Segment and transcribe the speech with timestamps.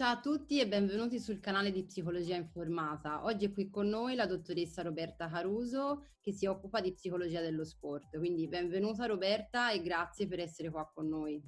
[0.00, 3.22] Ciao a tutti e benvenuti sul canale di Psicologia Informata.
[3.26, 7.66] Oggi è qui con noi la dottoressa Roberta Caruso che si occupa di psicologia dello
[7.66, 8.16] sport.
[8.16, 11.38] Quindi benvenuta Roberta e grazie per essere qua con noi.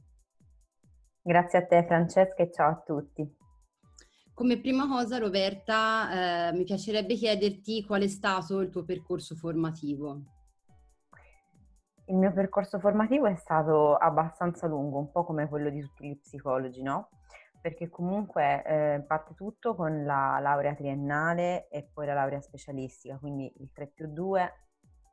[1.23, 3.37] Grazie a te Francesca e ciao a tutti.
[4.35, 10.25] Come prima cosa Roberta eh, mi piacerebbe chiederti qual è stato il tuo percorso formativo.
[12.05, 16.19] Il mio percorso formativo è stato abbastanza lungo, un po' come quello di tutti gli
[16.19, 17.09] psicologi, no?
[17.63, 23.51] Perché comunque eh, parte tutto con la laurea triennale e poi la laurea specialistica, quindi
[23.61, 24.53] il 3 più 2,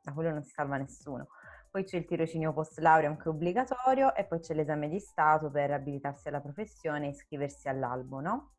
[0.02, 1.28] da quello non si salva nessuno.
[1.70, 5.70] Poi c'è il tirocinio post laurea anche obbligatorio e poi c'è l'esame di Stato per
[5.70, 8.54] abilitarsi alla professione e iscriversi all'albo, no?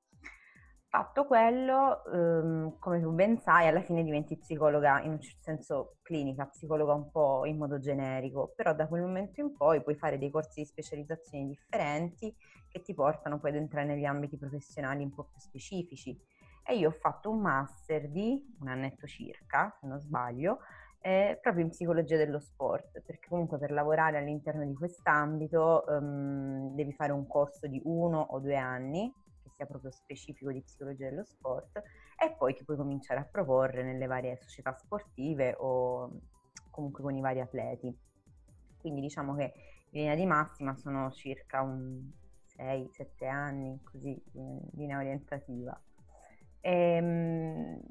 [0.94, 5.96] Fatto quello, ehm, come tu ben sai, alla fine diventi psicologa in un certo senso
[6.02, 10.18] clinica, psicologa un po' in modo generico, però da quel momento in poi puoi fare
[10.18, 12.36] dei corsi di specializzazione differenti
[12.68, 16.14] che ti portano poi ad entrare negli ambiti professionali un po' più specifici.
[16.62, 20.60] E io ho fatto un master di un annetto circa, se non sbaglio,
[21.00, 26.92] eh, proprio in psicologia dello sport, perché comunque per lavorare all'interno di quest'ambito um, devi
[26.92, 29.10] fare un corso di uno o due anni
[29.62, 31.82] sia proprio specifico di psicologia dello sport
[32.18, 36.10] e poi ti puoi cominciare a proporre nelle varie società sportive o
[36.72, 37.96] comunque con i vari atleti.
[38.78, 39.54] Quindi diciamo che
[39.92, 42.10] in linea di massima sono circa un
[42.58, 45.80] 6-7 anni così in linea orientativa.
[46.60, 47.82] E, ehm,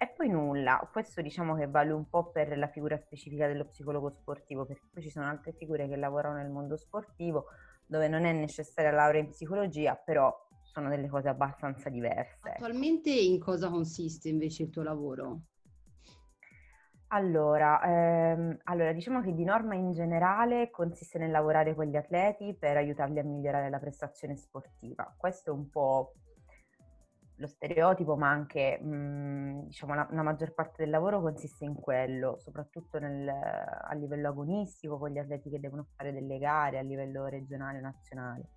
[0.00, 4.10] e poi nulla, questo diciamo che vale un po' per la figura specifica dello psicologo
[4.10, 7.46] sportivo, perché poi ci sono altre figure che lavorano nel mondo sportivo
[7.84, 10.32] dove non è necessaria laurea in psicologia, però
[10.72, 12.50] sono delle cose abbastanza diverse.
[12.50, 15.40] Attualmente in cosa consiste invece il tuo lavoro?
[17.10, 22.54] Allora, ehm, allora, diciamo che di norma in generale consiste nel lavorare con gli atleti
[22.54, 25.14] per aiutarli a migliorare la prestazione sportiva.
[25.16, 26.12] Questo è un po'
[27.38, 32.36] lo stereotipo, ma anche mh, diciamo, la, la, maggior parte del lavoro consiste in quello,
[32.38, 37.26] soprattutto nel, a livello agonistico con gli atleti che devono fare delle gare a livello
[37.26, 38.48] regionale o nazionale.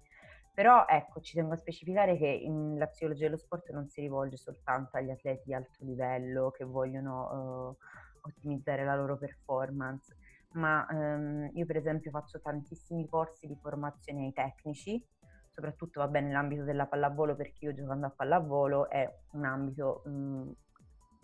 [0.61, 2.45] Però ecco, ci tengo a specificare che
[2.77, 7.71] la psicologia dello sport non si rivolge soltanto agli atleti di alto livello che vogliono
[7.71, 10.15] uh, ottimizzare la loro performance,
[10.51, 15.03] ma um, io per esempio faccio tantissimi corsi di formazione ai tecnici,
[15.49, 20.53] soprattutto va bene nell'ambito della pallavolo perché io giocando a pallavolo è un ambito um,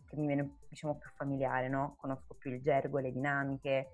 [0.07, 1.95] che mi viene diciamo più familiare, no?
[1.99, 3.89] conosco più il gergo, le dinamiche,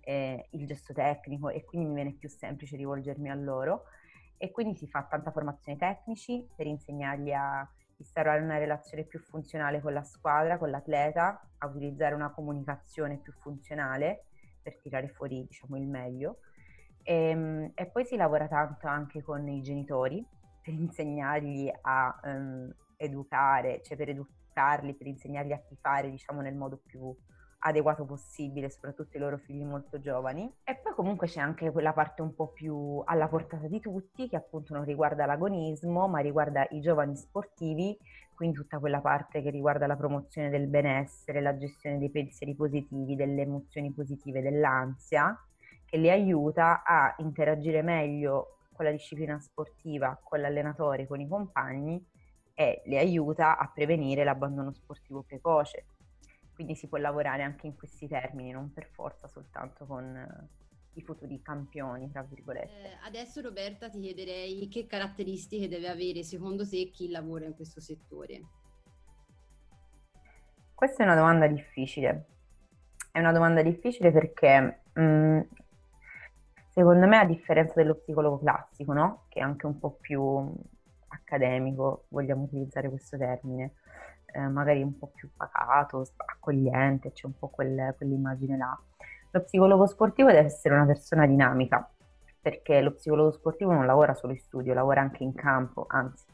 [0.00, 3.82] eh, il gesto tecnico e quindi mi viene più semplice rivolgermi a loro
[4.38, 9.80] e quindi si fa tanta formazione tecnici per insegnargli a instaurare una relazione più funzionale
[9.80, 14.26] con la squadra, con l'atleta, a utilizzare una comunicazione più funzionale
[14.62, 16.38] per tirare fuori diciamo, il meglio.
[17.02, 20.24] E, ehm, e, poi si lavora tanto anche con i genitori
[20.60, 26.80] per insegnargli a um, educare, cioè per educarli, per insegnargli a tifare diciamo, nel modo
[26.84, 27.14] più
[27.66, 30.50] adeguato possibile, soprattutto i loro figli molto giovani.
[30.64, 34.36] E poi comunque c'è anche quella parte un po' più alla portata di tutti, che
[34.36, 37.96] appunto non riguarda l'agonismo, ma riguarda i giovani sportivi,
[38.34, 43.16] quindi tutta quella parte che riguarda la promozione del benessere, la gestione dei pensieri positivi,
[43.16, 45.36] delle emozioni positive, dell'ansia,
[45.84, 52.04] che li aiuta a interagire meglio con la disciplina sportiva, con l'allenatore, con i compagni
[52.54, 55.84] e li aiuta a prevenire l'abbandono sportivo precoce
[56.56, 60.48] quindi si può lavorare anche in questi termini, non per forza soltanto con eh,
[60.94, 62.92] i futuri campioni, tra virgolette.
[62.92, 67.80] Eh, adesso Roberta ti chiederei che caratteristiche deve avere secondo te chi lavora in questo
[67.80, 68.40] settore?
[70.74, 72.26] Questa è una domanda difficile.
[73.12, 75.40] È una domanda difficile perché mh, mm,
[76.70, 79.26] secondo me a differenza dello psicologo classico, no?
[79.28, 80.54] che è anche un po' più
[81.08, 83.74] accademico, vogliamo utilizzare questo termine,
[84.36, 88.78] eh, magari un po' più pacato, accogliente, c'è un po' quel, quell'immagine là.
[89.30, 91.88] Lo psicologo sportivo deve essere una persona dinamica,
[92.40, 96.26] perché lo psicologo sportivo non lavora solo in studio, lavora anche in campo, anzi,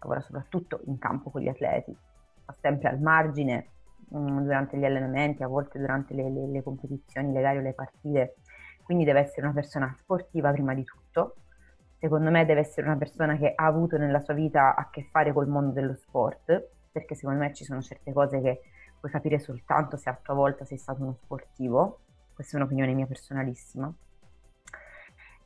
[0.00, 1.94] lavora soprattutto in campo con gli atleti,
[2.42, 3.68] sta sempre al margine
[4.14, 7.74] mm, durante gli allenamenti, a volte durante le, le, le competizioni, le gare o le
[7.74, 8.36] partite,
[8.82, 11.36] quindi deve essere una persona sportiva prima di tutto,
[11.98, 15.32] secondo me deve essere una persona che ha avuto nella sua vita a che fare
[15.32, 18.60] col mondo dello sport, perché secondo me ci sono certe cose che
[19.00, 21.98] puoi capire soltanto se a tua volta sei stato uno sportivo,
[22.32, 23.92] questa è un'opinione mia personalissima.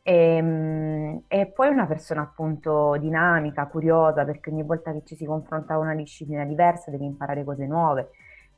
[0.02, 5.24] E, ehm, e, poi una persona appunto dinamica, curiosa, perché ogni volta che ci si
[5.24, 8.10] confronta a una disciplina diversa devi imparare cose nuove.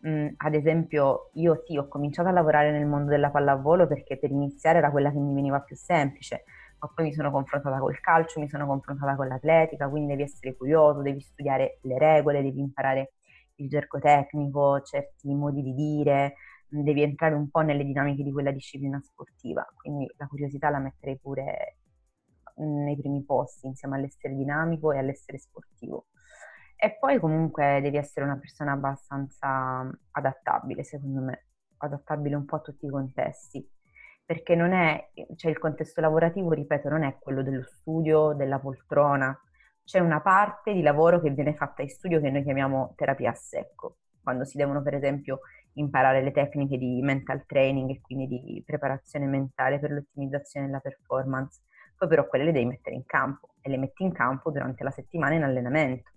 [0.06, 4.30] Mm, ad esempio, io sì, ho cominciato a lavorare nel mondo della pallavolo perché per
[4.30, 6.44] iniziare era quella che mi veniva più semplice,
[6.80, 10.56] ma poi mi sono confrontata col calcio, mi sono confrontata con l'atletica, quindi devi essere
[10.56, 13.12] curioso, devi studiare le regole, devi imparare
[13.56, 16.34] il gergo tecnico, certi modi di dire,
[16.68, 21.18] devi entrare un po' nelle dinamiche di quella disciplina sportiva, quindi la curiosità la metterei
[21.18, 21.76] pure
[22.56, 26.06] nei primi posti insieme all'essere dinamico e all'essere sportivo.
[26.76, 31.46] E poi comunque devi essere una persona abbastanza adattabile, secondo me,
[31.78, 33.68] adattabile un po' a tutti i contesti,
[34.30, 39.36] perché non è, cioè il contesto lavorativo, ripeto, non è quello dello studio, della poltrona,
[39.82, 43.34] c'è una parte di lavoro che viene fatta in studio che noi chiamiamo terapia a
[43.34, 45.40] secco, quando si devono per esempio
[45.72, 51.62] imparare le tecniche di mental training e quindi di preparazione mentale per l'ottimizzazione della performance,
[51.96, 54.92] poi però quelle le devi mettere in campo e le metti in campo durante la
[54.92, 56.08] settimana in allenamento.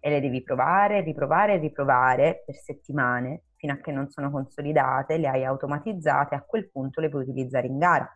[0.00, 5.16] E le devi provare, riprovare e riprovare per settimane fino a che non sono consolidate,
[5.16, 8.06] le hai automatizzate, a quel punto le puoi utilizzare in gara,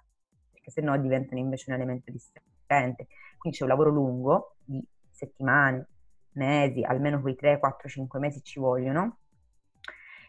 [0.52, 3.06] perché se no diventano invece un elemento distraente.
[3.38, 5.86] Quindi c'è un lavoro lungo di settimane,
[6.32, 9.20] mesi, almeno quei 3, 4, 5 mesi ci vogliono,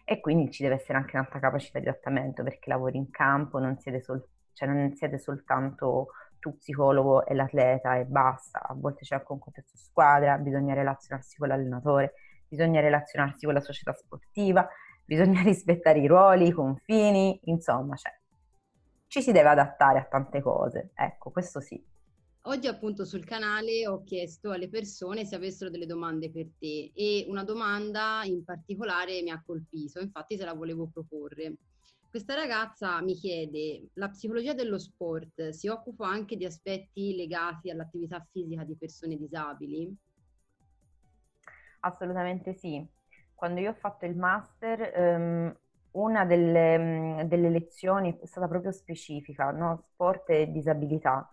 [0.05, 3.77] e quindi ci deve essere anche un'altra capacità di adattamento perché lavori in campo, non
[3.77, 9.15] siete, sol- cioè non siete soltanto tu psicologo e l'atleta e basta, a volte c'è
[9.15, 12.13] anche un contesto squadra, bisogna relazionarsi con l'allenatore,
[12.47, 14.65] bisogna relazionarsi con la società sportiva,
[15.09, 18.11] bisogna rispettare i ruoli, i confini, insomma, cioè,
[19.07, 21.83] ci si deve adattare a tante cose, ecco, questo sì.
[22.43, 27.25] Oggi appunto sul canale ho chiesto alle persone se avessero delle domande per te e
[27.27, 31.55] una domanda in particolare mi ha colpito, infatti se la volevo proporre.
[32.09, 38.25] Questa ragazza mi chiede, la psicologia dello sport si occupa anche di aspetti legati all'attività
[38.31, 39.95] fisica di persone disabili?
[41.81, 42.98] Assolutamente sì.
[43.39, 45.57] Quando io ho fatto il master, um,
[45.91, 49.77] una delle, delle, lezioni è stata proprio specifica, no?
[49.93, 51.25] sport e disabilità.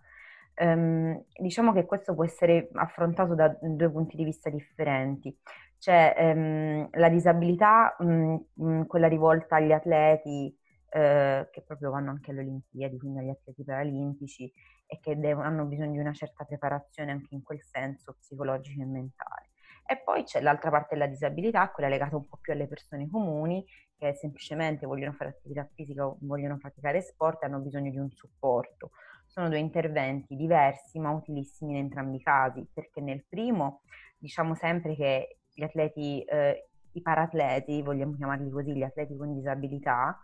[0.54, 5.36] Um, diciamo che questo può essere affrontato da due punti di vista differenti.
[5.78, 10.56] C'è la disabilità, mh, quella rivolta agli atleti,
[10.90, 14.52] eh, che proprio vanno anche alle Olimpiadi, quindi agli atleti paralimpici
[14.86, 18.86] e che devono, hanno bisogno di una certa preparazione anche in quel senso psicologica e
[18.86, 19.45] mentale.
[19.86, 23.64] E poi c'è l'altra parte della disabilità, quella legata un po' più alle persone comuni,
[23.96, 28.10] che semplicemente vogliono fare attività fisica o vogliono praticare sport e hanno bisogno di un
[28.10, 28.90] supporto.
[29.26, 33.82] Sono due interventi diversi ma utilissimi in entrambi i casi, perché nel primo
[34.18, 40.18] diciamo sempre che gli atleti, eh, i paratleti, vogliamo chiamarli così, gli atleti con disabilità,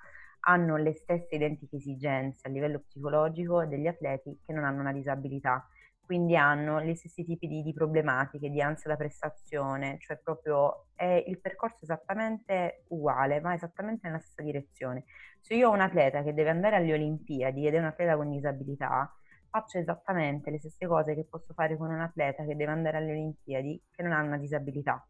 [0.44, 5.67] hanno le stesse identiche esigenze a livello psicologico degli atleti che non hanno una disabilità,
[6.04, 11.25] quindi hanno gli stessi tipi di, di problematiche, di ansia da prestazione, cioè proprio è
[11.26, 15.04] il percorso esattamente uguale, va esattamente nella stessa direzione.
[15.40, 18.31] Se io ho un atleta che deve andare alle Olimpiadi ed è un atleta con
[18.31, 19.10] disabilità,
[19.49, 23.12] faccio esattamente le stesse cose che posso fare con un atleta che deve andare alle
[23.12, 25.06] Olimpiadi che non ha una disabilità,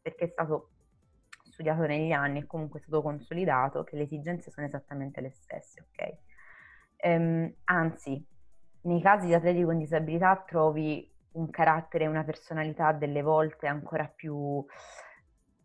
[0.00, 0.70] perché è stato
[1.50, 5.86] studiato negli anni e comunque è stato consolidato che le esigenze sono esattamente le stesse,
[5.88, 6.16] ok?
[6.96, 8.26] Ehm, anzi,
[8.84, 14.06] nei casi di atleti con disabilità trovi un carattere e una personalità delle volte ancora
[14.06, 14.64] più,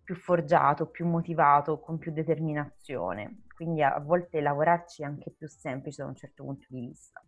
[0.04, 3.44] più forgiato, più motivato, con più determinazione.
[3.54, 7.21] Quindi a volte lavorarci è anche più semplice da un certo punto di vista.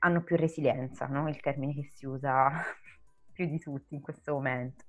[0.00, 1.28] Hanno più resilienza, no?
[1.28, 2.50] il termine che si usa
[3.32, 4.84] più di tutti in questo momento.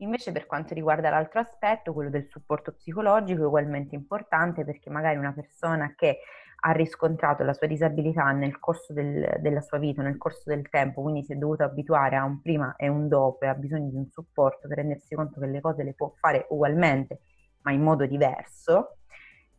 [0.00, 5.16] Invece per quanto riguarda l'altro aspetto, quello del supporto psicologico, è ugualmente importante perché magari
[5.16, 6.18] una persona che
[6.58, 11.02] ha riscontrato la sua disabilità nel corso del, della sua vita, nel corso del tempo,
[11.02, 13.96] quindi si è dovuto abituare a un prima e un dopo e ha bisogno di
[13.96, 17.20] un supporto per rendersi conto che le cose le può fare ugualmente,
[17.62, 18.98] ma in modo diverso,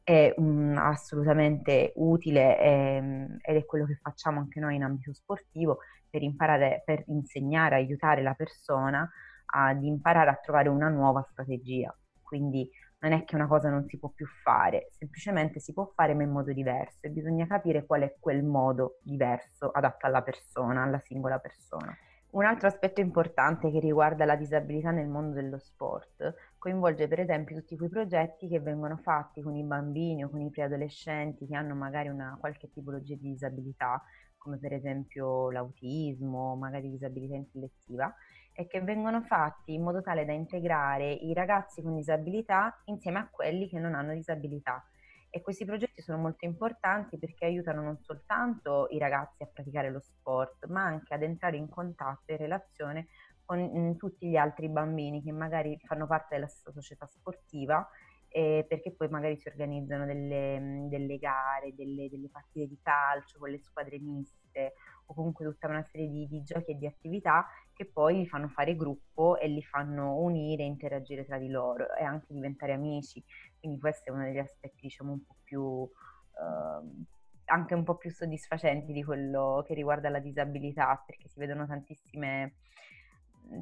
[0.04, 5.80] è um, assolutamente utile e, ed è quello che facciamo anche noi in ambito sportivo
[6.10, 9.10] per imparare, per insegnare, aiutare la persona
[9.48, 11.94] ad imparare a trovare una nuova strategia.
[12.22, 16.14] Quindi non è che una cosa non si può più fare, semplicemente si può fare
[16.14, 20.84] ma in modo diverso e bisogna capire qual è quel modo diverso adatto alla persona,
[20.84, 21.96] alla singola persona.
[22.30, 27.56] Un altro aspetto importante che riguarda la disabilità nel mondo dello sport coinvolge per esempio
[27.56, 31.74] tutti quei progetti che vengono fatti con i bambini o con i preadolescenti che hanno
[31.74, 34.04] magari una qualche tipologia di disabilità,
[34.38, 38.14] come per esempio l'autismo, magari disabilità intellettiva,
[38.60, 43.30] e che vengono fatti in modo tale da integrare i ragazzi con disabilità insieme a
[43.30, 44.84] quelli che non hanno disabilità.
[45.30, 50.00] E questi progetti sono molto importanti perché aiutano non soltanto i ragazzi a praticare lo
[50.00, 53.10] sport, ma anche ad entrare in contatto e relazione
[53.46, 57.88] con mm, tutti gli altri bambini che magari fanno parte della società sportiva
[58.30, 63.38] eh, perché poi magari si organizzano delle, mm, delle gare, delle, delle partite di calcio
[63.38, 64.74] con le squadre miste
[65.08, 68.48] o comunque tutta una serie di, di giochi e di attività che poi li fanno
[68.48, 73.24] fare gruppo e li fanno unire, interagire tra di loro e anche diventare amici.
[73.60, 75.62] Quindi questo è uno degli aspetti, diciamo, un po' più...
[75.62, 77.06] Uh,
[77.50, 82.56] anche un po' più soddisfacenti di quello che riguarda la disabilità, perché si vedono tantissime,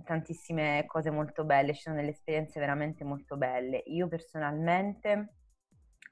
[0.03, 3.83] tantissime cose molto belle, ci sono delle esperienze veramente molto belle.
[3.85, 5.35] Io personalmente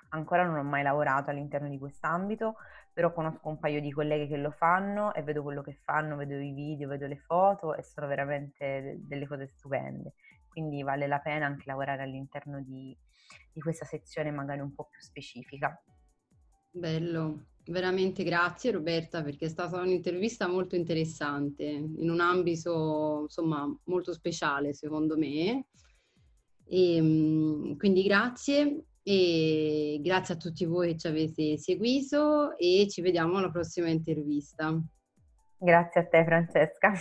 [0.09, 2.57] ancora non ho mai lavorato all'interno di quest'ambito,
[2.93, 6.35] però conosco un paio di colleghe che lo fanno e vedo quello che fanno, vedo
[6.35, 10.13] i video, vedo le foto e sono veramente delle cose stupende.
[10.47, 12.95] Quindi vale la pena anche lavorare all'interno di,
[13.51, 15.75] di questa sezione magari un po' più specifica.
[16.69, 24.13] Bello, veramente grazie Roberta perché è stata un'intervista molto interessante in un ambito insomma molto
[24.13, 25.65] speciale secondo me.
[26.65, 33.01] E, ehm, quindi grazie e grazie a tutti voi che ci avete seguito e ci
[33.01, 34.81] vediamo alla prossima intervista.
[35.57, 36.93] Grazie a te Francesca.